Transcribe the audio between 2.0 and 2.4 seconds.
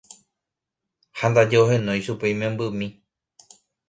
chupe